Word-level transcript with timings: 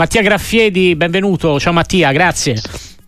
Mattia 0.00 0.22
Graffiedi, 0.22 0.96
benvenuto. 0.96 1.60
Ciao 1.60 1.74
Mattia, 1.74 2.10
grazie. 2.10 2.58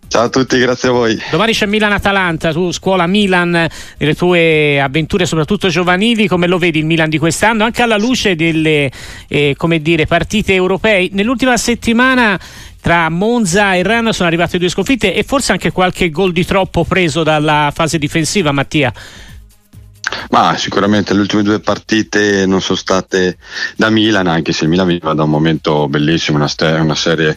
Ciao 0.08 0.24
a 0.24 0.28
tutti, 0.28 0.58
grazie 0.58 0.90
a 0.90 0.92
voi. 0.92 1.18
Domani 1.30 1.54
c'è 1.54 1.64
Milan-Atalanta, 1.64 2.52
tu 2.52 2.70
scuola 2.70 3.06
Milan, 3.06 3.66
nelle 3.96 4.14
tue 4.14 4.78
avventure 4.78 5.24
soprattutto 5.24 5.68
giovanili, 5.68 6.28
come 6.28 6.46
lo 6.46 6.58
vedi 6.58 6.80
il 6.80 6.84
Milan 6.84 7.08
di 7.08 7.16
quest'anno, 7.16 7.64
anche 7.64 7.80
alla 7.80 7.96
luce 7.96 8.34
delle 8.34 8.90
eh, 9.26 9.56
dire, 9.80 10.04
partite 10.04 10.52
europee? 10.52 11.08
Nell'ultima 11.12 11.56
settimana 11.56 12.38
tra 12.78 13.08
Monza 13.08 13.74
e 13.74 13.82
Rennes 13.82 14.14
sono 14.14 14.28
arrivate 14.28 14.58
due 14.58 14.68
sconfitte 14.68 15.14
e 15.14 15.22
forse 15.22 15.52
anche 15.52 15.72
qualche 15.72 16.10
gol 16.10 16.32
di 16.32 16.44
troppo 16.44 16.84
preso 16.84 17.22
dalla 17.22 17.72
fase 17.74 17.96
difensiva, 17.96 18.52
Mattia. 18.52 18.92
Ma 20.30 20.56
sicuramente 20.56 21.14
le 21.14 21.20
ultime 21.20 21.42
due 21.42 21.60
partite 21.60 22.46
non 22.46 22.60
sono 22.60 22.78
state 22.78 23.36
da 23.76 23.90
Milan, 23.90 24.26
anche 24.26 24.52
se 24.52 24.64
il 24.64 24.70
Milan 24.70 24.86
veniva 24.86 25.14
da 25.14 25.24
un 25.24 25.30
momento 25.30 25.88
bellissimo, 25.88 26.38
una, 26.38 26.48
st- 26.48 26.76
una 26.80 26.94
serie 26.94 27.36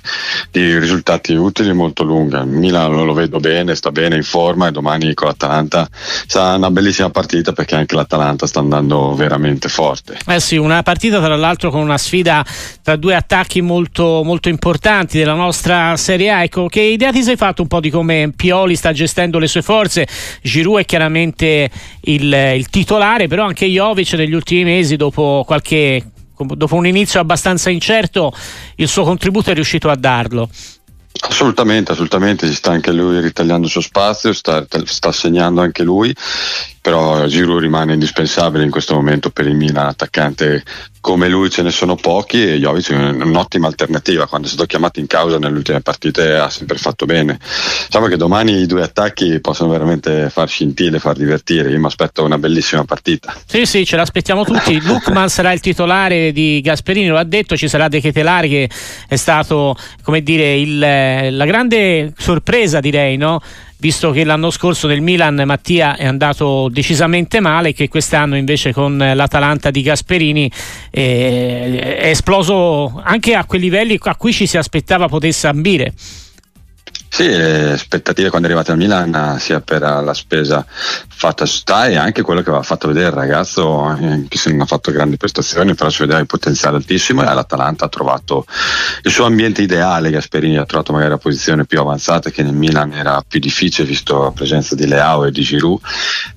di 0.51 0.77
risultati 0.77 1.33
utili 1.33 1.73
molto 1.73 2.03
lunga. 2.03 2.41
Il 2.41 2.47
Milan 2.47 2.91
lo, 2.91 3.03
lo, 3.03 3.13
vedo 3.13 3.39
bene, 3.39 3.75
sta 3.75 3.91
bene 3.91 4.15
in 4.15 4.23
forma 4.23 4.67
e 4.67 4.71
domani 4.71 5.13
con 5.13 5.27
l'Atalanta 5.27 5.87
sarà 6.27 6.55
una 6.55 6.71
bellissima 6.71 7.09
partita 7.09 7.53
perché 7.53 7.75
anche 7.75 7.95
l'Atalanta 7.95 8.47
sta 8.47 8.59
andando 8.59 9.13
veramente 9.15 9.69
forte. 9.69 10.17
Eh 10.27 10.39
sì, 10.39 10.57
una 10.57 10.83
partita 10.83 11.21
tra 11.21 11.35
l'altro 11.35 11.69
con 11.69 11.81
una 11.81 11.97
sfida 11.97 12.45
tra 12.81 12.95
due 12.95 13.15
attacchi 13.15 13.61
molto, 13.61 14.21
molto 14.23 14.49
importanti 14.49 15.17
della 15.17 15.33
nostra 15.33 15.95
Serie 15.97 16.31
A. 16.31 16.43
Ecco, 16.43 16.67
che 16.67 16.81
idea 16.81 17.11
ti 17.11 17.23
sei 17.23 17.35
fatto 17.35 17.61
un 17.61 17.67
po' 17.67 17.79
di 17.79 17.89
come 17.89 18.31
Pioli 18.35 18.75
sta 18.75 18.91
gestendo 18.91 19.39
le 19.39 19.47
sue 19.47 19.61
forze? 19.61 20.07
Giroud 20.41 20.81
è 20.81 20.85
chiaramente 20.85 21.69
il, 22.01 22.33
il 22.55 22.64
titolare, 22.69 23.27
però 23.27 23.45
anche 23.45 23.65
Jovic 23.65 24.13
negli 24.13 24.33
ultimi 24.33 24.63
mesi, 24.63 24.95
dopo, 24.95 25.43
qualche, 25.45 26.11
dopo 26.37 26.75
un 26.75 26.87
inizio 26.87 27.19
abbastanza 27.19 27.69
incerto, 27.69 28.33
il 28.75 28.87
suo 28.87 29.03
contributo 29.03 29.51
è 29.51 29.53
riuscito 29.53 29.89
a 29.89 29.95
darlo. 29.95 30.49
Assolutamente, 31.21 31.93
assolutamente, 31.93 32.47
si 32.47 32.53
sta 32.53 32.71
anche 32.71 32.91
lui 32.91 33.21
ritagliando 33.21 33.65
il 33.65 33.71
suo 33.71 33.81
spazio, 33.81 34.33
sta, 34.33 34.65
sta 34.83 35.11
segnando 35.11 35.61
anche 35.61 35.83
lui 35.83 36.13
però 36.85 37.25
Giroud 37.25 37.61
rimane 37.61 37.93
indispensabile 37.93 38.63
in 38.63 38.69
questo 38.69 38.93
momento 38.93 39.31
per 39.31 39.47
il 39.47 39.55
Milan, 39.55 39.87
attaccante 39.87 40.63
come 41.01 41.27
lui 41.27 41.49
ce 41.49 41.63
ne 41.63 41.71
sono 41.71 41.95
pochi 41.95 42.43
e 42.43 42.59
Jovic 42.59 42.91
è 42.91 42.95
un'ottima 42.95 43.65
alternativa, 43.65 44.27
quando 44.27 44.45
è 44.45 44.49
stato 44.51 44.67
chiamato 44.67 44.99
in 44.99 45.07
causa 45.07 45.39
nelle 45.39 45.57
ultime 45.57 45.81
partite 45.81 46.35
ha 46.35 46.49
sempre 46.51 46.77
fatto 46.77 47.05
bene. 47.05 47.39
Diciamo 47.85 48.05
che 48.05 48.17
domani 48.17 48.59
i 48.59 48.67
due 48.67 48.83
attacchi 48.83 49.39
possono 49.39 49.71
veramente 49.71 50.29
far 50.29 50.47
scintille, 50.47 50.99
far 50.99 51.15
divertire, 51.15 51.71
io 51.71 51.79
mi 51.79 51.85
aspetto 51.87 52.23
una 52.23 52.37
bellissima 52.37 52.85
partita. 52.85 53.35
Sì, 53.47 53.65
sì, 53.65 53.83
ce 53.83 53.95
l'aspettiamo 53.95 54.43
tutti, 54.43 54.79
Lukman 54.85 55.29
sarà 55.29 55.51
il 55.53 55.61
titolare 55.61 56.31
di 56.31 56.61
Gasperini, 56.61 57.07
lo 57.07 57.17
ha 57.17 57.23
detto, 57.23 57.57
ci 57.57 57.67
sarà 57.67 57.87
De 57.87 57.99
Ketelari 57.99 58.49
che 58.49 58.69
è 59.07 59.15
stato, 59.15 59.75
come 60.03 60.21
dire, 60.21 60.55
il, 60.55 60.77
la 60.79 61.45
grande 61.45 62.13
sorpresa 62.15 62.79
direi, 62.79 63.17
no? 63.17 63.41
Visto 63.77 64.11
che 64.11 64.23
l'anno 64.23 64.49
scorso 64.49 64.87
nel 64.87 65.01
Milan 65.01 65.41
Mattia 65.45 65.95
è 65.95 66.05
andato 66.05 66.69
decisamente 66.69 67.39
male 67.39 67.69
e 67.69 67.73
che 67.73 67.87
quest'anno 67.87 68.35
invece 68.35 68.73
con 68.73 68.97
l'Atalanta 68.97 69.71
di 69.71 69.81
Gasperini 69.81 70.51
eh, 70.91 71.97
è 71.97 72.09
esploso 72.09 73.01
anche 73.03 73.35
a 73.35 73.45
quei 73.45 73.61
livelli 73.61 73.99
a 74.01 74.15
cui 74.15 74.33
ci 74.33 74.47
si 74.47 74.57
aspettava 74.57 75.07
potesse 75.07 75.47
ambire. 75.47 75.93
Sì, 77.15 77.27
le 77.27 77.71
aspettative 77.71 78.27
quando 78.27 78.49
è 78.49 78.51
arrivato 78.51 78.73
a 78.73 78.75
Milan 78.75 79.39
sia 79.39 79.61
per 79.61 79.79
la 79.79 80.13
spesa 80.13 80.65
fatta 80.67 81.45
sta 81.45 81.87
e 81.87 81.95
anche 81.95 82.21
quello 82.21 82.41
che 82.41 82.49
aveva 82.49 82.61
fatto 82.61 82.89
vedere 82.89 83.05
il 83.05 83.13
ragazzo 83.13 83.89
eh, 83.95 84.25
che 84.27 84.37
se 84.37 84.51
non 84.51 84.59
ha 84.59 84.65
fatto 84.65 84.91
grandi 84.91 85.15
prestazioni 85.15 85.75
però 85.75 85.89
si 85.89 86.01
vedeva 86.01 86.19
il 86.19 86.25
potenziale 86.25 86.75
altissimo 86.75 87.23
e 87.23 87.27
all'Atalanta 87.27 87.85
ha 87.85 87.87
trovato 87.87 88.45
il 89.03 89.11
suo 89.11 89.23
ambiente 89.23 89.61
ideale 89.61 90.09
Gasperini 90.09 90.57
ha 90.57 90.65
trovato 90.65 90.91
magari 90.91 91.11
la 91.11 91.17
posizione 91.17 91.63
più 91.65 91.79
avanzata 91.79 92.31
che 92.31 92.43
nel 92.43 92.53
Milan 92.53 92.91
era 92.91 93.23
più 93.25 93.39
difficile 93.39 93.87
visto 93.87 94.21
la 94.21 94.31
presenza 94.31 94.75
di 94.75 94.85
Leao 94.85 95.23
e 95.23 95.31
di 95.31 95.41
Giroud 95.41 95.79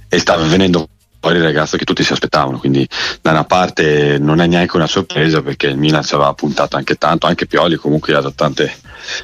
e 0.08 0.18
stava 0.20 0.44
venendo 0.44 0.90
poi 1.18 1.34
il 1.34 1.42
ragazzo 1.42 1.76
che 1.76 1.84
tutti 1.84 2.04
si 2.04 2.12
aspettavano, 2.12 2.58
quindi 2.60 2.88
da 3.20 3.32
una 3.32 3.44
parte 3.44 4.18
non 4.20 4.40
è 4.40 4.46
neanche 4.46 4.76
una 4.76 4.86
sorpresa 4.86 5.42
perché 5.42 5.66
il 5.66 5.76
Milan 5.76 6.04
ci 6.04 6.14
aveva 6.14 6.32
puntato 6.34 6.76
anche 6.76 6.94
tanto, 6.94 7.26
anche 7.26 7.46
Pioli 7.46 7.74
comunque 7.74 8.14
ha 8.14 8.20
dato 8.20 8.34
tante, 8.34 8.72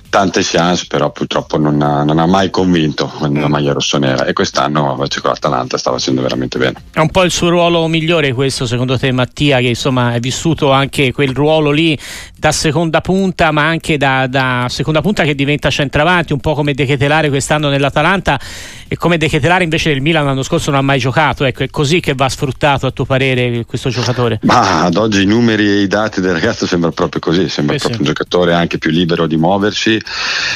tante 0.09 0.43
chance, 0.43 0.87
però 0.89 1.11
purtroppo 1.11 1.59
non 1.59 1.81
ha, 1.83 2.05
non 2.05 2.19
ha 2.19 2.27
mai 2.27 2.51
convinto 2.51 3.07
con 3.07 3.33
la 3.33 3.49
maglia 3.49 3.73
rossonera 3.73 4.25
e 4.25 4.33
quest'anno 4.33 4.93
invece 4.93 5.21
con 5.21 5.31
l'Atalanta 5.31 5.77
sta 5.77 5.91
facendo 5.91 6.23
veramente 6.23 6.59
bene. 6.59 6.83
È 6.93 7.01
un 7.01 7.11
po' 7.11 7.23
il 7.23 7.31
suo 7.31 7.49
ruolo 7.49 7.87
migliore 7.89 8.33
questo 8.33 8.67
secondo 8.67 8.99
te 8.99 9.13
Mattia 9.13 9.59
che 9.59 9.69
insomma 9.69 10.09
hai 10.09 10.21
vissuto 10.21 10.71
anche 10.71 11.13
quel 11.13 11.33
ruolo 11.35 11.71
lì 11.71 11.99
da 12.37 12.53
seconda 12.53 13.01
punta 13.01 13.51
ma 13.51 13.67
anche 13.67 13.97
da, 13.97 14.27
da 14.27 14.67
seconda 14.69 15.01
punta 15.01 15.25
che 15.25 15.35
diventa 15.35 15.71
centravanti, 15.71 16.33
un 16.33 16.41
po' 16.41 16.55
come 16.55 16.75
De 16.75 16.85
Ketelare 16.85 17.29
quest'anno 17.29 17.69
nell'Atalanta 17.69 18.39
e 18.87 18.97
come 18.97 19.17
De 19.17 19.29
Ketelare 19.29 19.65
invece 19.65 19.91
del 19.91 20.01
Milan 20.01 20.25
l'anno 20.25 20.43
scorso 20.43 20.71
non 20.71 20.81
ha 20.81 20.83
mai 20.83 20.99
giocato, 20.99 21.45
ecco 21.45 21.63
è 21.63 21.71
così 21.71 22.01
che 22.01 22.15
va 22.15 22.29
sfruttato 22.29 22.87
a 22.87 22.91
tuo 22.91 23.05
parere 23.05 23.65
questo 23.65 23.89
giocatore? 23.89 24.41
Ma 24.43 24.83
ad 24.83 24.97
oggi 24.97 25.23
i 25.23 25.27
numeri 25.27 25.67
e 25.67 25.81
i 25.81 25.87
dati 25.87 26.21
del 26.21 26.33
ragazzo 26.33 26.67
sembra 26.67 26.91
proprio 26.91 27.21
così, 27.21 27.49
sembra 27.49 27.77
eh 27.77 27.79
proprio 27.79 28.01
sì. 28.03 28.07
un 28.09 28.15
giocatore 28.15 28.53
anche 28.55 28.79
più 28.79 28.91
libero 28.91 29.27
di 29.27 29.37
muoversi, 29.65 30.01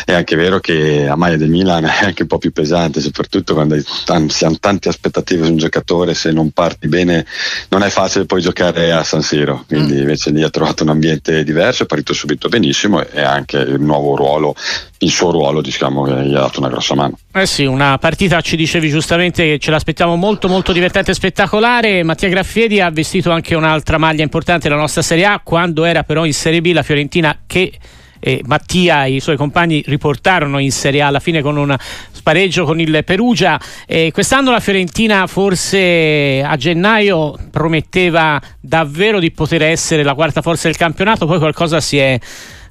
è 0.05 0.13
anche 0.13 0.37
vero 0.37 0.61
che 0.61 1.05
la 1.07 1.17
maglia 1.17 1.37
del 1.37 1.49
Milan 1.49 1.85
è 1.85 2.05
anche 2.05 2.23
un 2.23 2.29
po' 2.29 2.39
più 2.39 2.53
pesante, 2.53 3.01
soprattutto 3.01 3.55
quando 3.55 3.77
si 3.79 4.45
hanno 4.45 4.59
tante 4.61 4.89
aspettative 4.89 5.45
su 5.45 5.53
un 5.53 5.57
giocatore, 5.57 6.15
se 6.15 6.31
non 6.31 6.51
parti 6.51 6.89
bene 6.89 7.25
non 7.71 7.83
è 7.83 7.89
facile 7.89 8.27
poi 8.27 8.43
giocare 8.43 8.93
a 8.93 9.03
San 9.03 9.23
Siro, 9.23 9.65
quindi 9.67 9.95
mm. 9.95 9.99
invece 9.99 10.31
lì 10.31 10.43
ha 10.43 10.51
trovato 10.51 10.83
un 10.83 10.91
ambiente 10.91 11.43
diverso, 11.45 11.83
è 11.83 11.87
partito 11.87 12.13
subito 12.13 12.49
benissimo 12.49 13.05
e 13.07 13.23
anche 13.23 13.59
il 13.59 13.81
nuovo 13.81 14.15
ruolo 14.15 14.55
il 14.99 15.11
suo 15.11 15.31
ruolo 15.31 15.61
diciamo 15.61 16.03
che 16.03 16.25
gli 16.25 16.35
ha 16.35 16.41
dato 16.41 16.59
una 16.59 16.69
grossa 16.69 16.95
mano. 16.95 17.19
Eh 17.33 17.47
sì, 17.47 17.65
una 17.65 17.99
partita 17.99 18.41
ci 18.41 18.57
dicevi 18.57 18.89
giustamente 18.89 19.45
che 19.45 19.59
ce 19.59 19.71
l'aspettiamo 19.71 20.17
molto 20.17 20.49
molto 20.49 20.73
divertente 20.73 21.13
e 21.13 21.15
spettacolare. 21.15 22.03
Mattia 22.03 22.29
Graffiedi 22.29 22.81
ha 22.81 22.91
vestito 22.91 23.31
anche 23.31 23.55
un'altra 23.55 23.99
maglia 23.99 24.23
importante 24.23 24.69
della 24.69 24.81
nostra 24.81 25.03
Serie 25.03 25.25
A 25.27 25.41
quando 25.43 25.85
era 25.85 26.03
però 26.03 26.25
in 26.25 26.35
Serie 26.35 26.61
B 26.61 26.73
la 26.73 26.83
Fiorentina 26.83 27.43
che 27.47 27.73
eh, 28.21 28.43
Mattia 28.47 29.05
e 29.05 29.15
i 29.15 29.21
suoi 29.21 29.37
compagni 29.37 29.83
riportarono 29.87 30.59
in 30.59 30.73
Serie 30.73 31.03
A 31.03 31.09
alla 31.09 31.21
fine 31.21 31.43
con 31.43 31.56
un 31.56 31.77
spareggio 32.11 32.65
con 32.65 32.81
il 32.81 33.03
Perugia. 33.05 33.61
Eh, 33.87 34.11
quest'anno 34.12 34.51
la 34.51 34.61
Fiorentina 34.61 35.27
forse 35.27 36.43
a 36.45 36.57
gennaio 36.57 37.37
prometteva 37.51 38.41
davvero 38.61 39.19
di 39.19 39.31
poter 39.31 39.62
essere 39.62 40.03
la 40.03 40.15
quarta 40.15 40.43
forza 40.43 40.69
del 40.69 40.77
campionato, 40.77 41.27
poi 41.27 41.39
qualcosa 41.39 41.81
si 41.81 41.99
è 41.99 42.19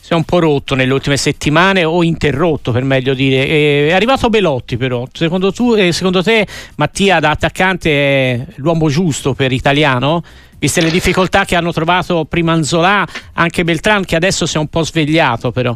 si 0.08 0.14
è 0.14 0.16
un 0.16 0.24
po' 0.24 0.40
rotto 0.40 0.74
nelle 0.74 0.94
ultime 0.94 1.18
settimane 1.18 1.84
o 1.84 2.02
interrotto 2.02 2.72
per 2.72 2.86
meglio 2.86 3.14
dire. 3.14 3.46
È 3.90 3.92
arrivato 3.92 4.30
Belotti 4.30 4.78
però, 4.78 5.06
secondo, 5.12 5.52
tu, 5.52 5.74
eh, 5.74 5.92
secondo 5.92 6.24
te 6.24 6.48
Mattia 6.76 7.20
da 7.20 7.32
attaccante 7.32 7.90
è 7.92 8.46
l'uomo 8.56 8.88
giusto 8.88 9.34
per 9.34 9.52
italiano? 9.52 10.24
Viste 10.60 10.82
le 10.82 10.90
difficoltà 10.90 11.46
che 11.46 11.56
hanno 11.56 11.72
trovato 11.72 12.26
prima 12.26 12.54
Anzola, 12.54 13.08
anche 13.34 13.64
Beltran 13.64 14.06
che 14.06 14.16
adesso 14.16 14.46
si 14.46 14.58
è 14.58 14.60
un 14.60 14.68
po' 14.68 14.84
svegliato 14.84 15.52
però. 15.52 15.76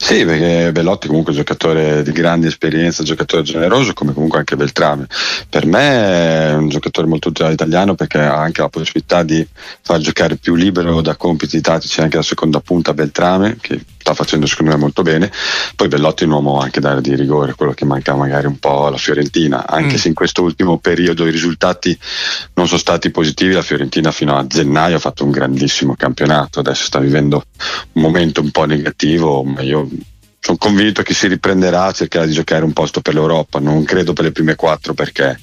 Sì, 0.00 0.24
perché 0.24 0.72
Bellotti 0.72 1.06
comunque 1.06 1.32
è 1.32 1.36
un 1.36 1.42
giocatore 1.42 2.02
di 2.02 2.12
grande 2.12 2.48
esperienza, 2.48 3.02
giocatore 3.02 3.42
generoso 3.42 3.92
come 3.92 4.12
comunque 4.12 4.38
anche 4.38 4.56
Beltrame. 4.56 5.06
Per 5.48 5.66
me 5.66 6.50
è 6.50 6.54
un 6.54 6.68
giocatore 6.68 7.06
molto 7.06 7.28
utile 7.28 7.52
italiano 7.52 7.94
perché 7.94 8.18
ha 8.18 8.36
anche 8.36 8.62
la 8.62 8.68
possibilità 8.68 9.22
di 9.22 9.46
far 9.82 10.00
giocare 10.00 10.36
più 10.36 10.54
libero 10.54 11.00
da 11.02 11.16
compiti 11.16 11.60
tattici 11.60 12.00
anche 12.00 12.16
la 12.16 12.22
seconda 12.22 12.60
punta 12.60 12.94
Beltrame 12.94 13.58
che 13.60 13.80
sta 14.08 14.14
facendo 14.14 14.46
secondo 14.46 14.72
me 14.72 14.78
molto 14.78 15.02
bene. 15.02 15.30
Poi 15.76 15.88
Bellotti 15.88 16.22
è 16.22 16.26
un 16.26 16.32
uomo 16.32 16.60
anche 16.60 16.80
d'area 16.80 17.00
di 17.00 17.14
rigore, 17.14 17.54
quello 17.54 17.72
che 17.72 17.84
manca 17.84 18.14
magari 18.14 18.46
un 18.46 18.58
po' 18.58 18.86
alla 18.86 18.96
Fiorentina, 18.96 19.66
anche 19.66 19.94
mm. 19.94 19.98
se 19.98 20.08
in 20.08 20.14
questo 20.14 20.42
ultimo 20.42 20.78
periodo 20.78 21.26
i 21.26 21.30
risultati 21.30 21.98
non 22.54 22.66
sono 22.66 22.78
stati 22.78 23.10
positivi, 23.10 23.52
la 23.52 23.62
Fiorentina 23.62 24.10
fino 24.10 24.36
a 24.36 24.46
gennaio 24.46 24.96
ha 24.96 25.00
fatto 25.00 25.24
un 25.24 25.30
grandissimo 25.30 25.94
campionato, 25.94 26.60
adesso 26.60 26.84
sta 26.84 26.98
vivendo 26.98 27.44
un 27.92 28.02
momento 28.02 28.40
un 28.40 28.50
po' 28.50 28.64
negativo, 28.64 29.42
ma 29.42 29.60
io 29.60 29.88
sono 30.40 30.56
convinto 30.56 31.02
che 31.02 31.14
si 31.14 31.26
riprenderà, 31.26 31.92
cercherà 31.92 32.24
di 32.24 32.32
giocare 32.32 32.64
un 32.64 32.72
posto 32.72 33.00
per 33.00 33.12
l'Europa, 33.12 33.58
non 33.58 33.84
credo 33.84 34.12
per 34.12 34.24
le 34.24 34.32
prime 34.32 34.54
quattro 34.54 34.94
perché 34.94 35.38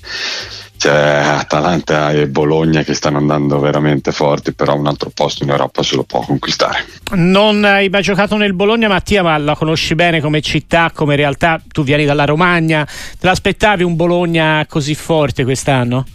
c'è 0.78 0.92
Atalanta 0.92 2.12
e 2.12 2.28
Bologna 2.28 2.84
che 2.84 2.94
stanno 2.94 3.18
andando 3.18 3.60
veramente 3.60 4.12
forti, 4.12 4.54
però 4.54 4.76
un 4.76 4.88
altro 4.88 5.12
posto 5.14 5.44
in 5.44 5.50
Europa 5.50 5.84
se 5.84 5.96
lo 5.96 6.04
può 6.04 6.22
conquistare. 6.22 6.86
Non 7.12 7.64
hai 7.64 7.90
mai 7.90 8.02
giocato 8.02 8.36
nel 8.38 8.54
Bologna, 8.54 8.88
Mattia, 8.88 9.24
ma 9.24 9.38
la 9.38 9.56
conosci 9.56 9.96
bene 9.96 10.22
come 10.22 10.42
città, 10.42 10.92
come 10.94 11.16
realtà. 11.16 11.62
Tu 11.68 11.84
vieni 11.84 12.06
dalla 12.06 12.26
Romagna, 12.26 12.86
te 12.86 13.28
l'aspettavi 13.28 13.84
un 13.84 13.96
Bologna 13.96 14.66
così 14.68 14.96
forte 14.96 15.44
quest'anno? 15.44 16.06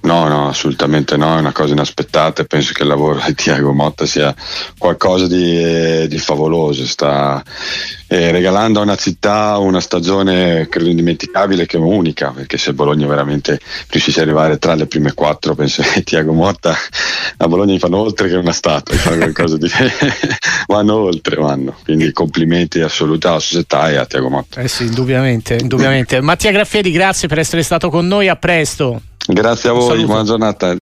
No, 0.00 0.28
no, 0.28 0.48
assolutamente 0.48 1.16
no, 1.16 1.36
è 1.36 1.40
una 1.40 1.52
cosa 1.52 1.72
inaspettata 1.72 2.42
e 2.42 2.46
penso 2.46 2.72
che 2.72 2.82
il 2.82 2.88
lavoro 2.88 3.20
di 3.26 3.34
Tiago 3.34 3.72
Motta 3.72 4.06
sia 4.06 4.34
qualcosa 4.78 5.26
di, 5.26 6.06
di 6.06 6.18
favoloso, 6.18 6.86
sta 6.86 7.42
eh, 8.06 8.30
regalando 8.30 8.80
a 8.80 8.84
una 8.84 8.96
città 8.96 9.58
una 9.58 9.80
stagione 9.80 10.68
credo 10.68 10.88
indimenticabile 10.88 11.66
che 11.66 11.76
è 11.76 11.80
unica, 11.80 12.30
perché 12.30 12.56
se 12.56 12.72
Bologna 12.72 13.06
veramente 13.06 13.60
riuscisse 13.88 14.20
ad 14.20 14.26
arrivare 14.26 14.58
tra 14.58 14.74
le 14.74 14.86
prime 14.86 15.12
quattro, 15.12 15.54
penso 15.54 15.82
che 15.82 16.02
Tiago 16.04 16.32
Motta 16.32 16.74
a 17.36 17.48
Bologna 17.48 17.74
gli 17.74 17.78
fanno 17.78 17.98
oltre 17.98 18.28
che 18.28 18.36
una 18.36 18.52
statua, 18.52 18.94
gli 18.94 18.98
fanno 18.98 19.18
qualcosa 19.18 19.56
di... 19.56 19.68
vanno 20.68 20.94
oltre, 20.94 21.36
vanno, 21.36 21.76
quindi 21.84 22.12
complimenti 22.12 22.80
assoluti 22.80 23.26
alla 23.26 23.40
società 23.40 23.90
e 23.90 23.96
a 23.96 24.06
Tiago 24.06 24.30
Motta. 24.30 24.60
Eh 24.60 24.68
sì, 24.68 24.84
indubbiamente, 24.84 25.56
indubbiamente. 25.60 26.20
Mattia 26.20 26.52
Graffiedi, 26.52 26.90
grazie 26.90 27.28
per 27.28 27.38
essere 27.38 27.62
stato 27.62 27.90
con 27.90 28.06
noi, 28.06 28.28
a 28.28 28.36
presto. 28.36 29.02
Grazie 29.30 29.68
a 29.68 29.72
voi, 29.74 30.06
buona 30.06 30.22
giornata. 30.22 30.74